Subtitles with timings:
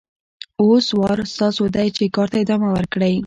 [0.61, 3.13] اوس وار ستاسو دی چې کار ته ادامه ورکړئ.